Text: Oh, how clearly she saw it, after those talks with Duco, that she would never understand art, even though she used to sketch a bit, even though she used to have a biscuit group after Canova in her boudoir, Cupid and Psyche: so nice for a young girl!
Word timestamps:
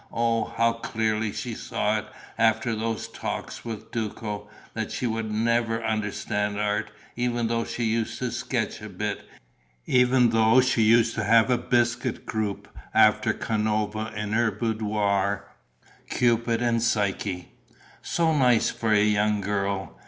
Oh, 0.11 0.45
how 0.57 0.73
clearly 0.73 1.31
she 1.31 1.53
saw 1.53 1.99
it, 1.99 2.07
after 2.35 2.75
those 2.75 3.07
talks 3.07 3.63
with 3.63 3.91
Duco, 3.91 4.49
that 4.73 4.91
she 4.91 5.05
would 5.05 5.31
never 5.31 5.83
understand 5.83 6.57
art, 6.59 6.89
even 7.15 7.45
though 7.45 7.65
she 7.65 7.83
used 7.83 8.17
to 8.17 8.31
sketch 8.31 8.81
a 8.81 8.89
bit, 8.89 9.29
even 9.85 10.31
though 10.31 10.59
she 10.59 10.81
used 10.81 11.13
to 11.13 11.23
have 11.23 11.51
a 11.51 11.57
biscuit 11.59 12.25
group 12.25 12.67
after 12.95 13.31
Canova 13.31 14.11
in 14.15 14.33
her 14.33 14.49
boudoir, 14.49 15.47
Cupid 16.09 16.63
and 16.63 16.81
Psyche: 16.81 17.49
so 18.01 18.35
nice 18.35 18.71
for 18.71 18.91
a 18.93 19.03
young 19.03 19.39
girl! 19.39 19.99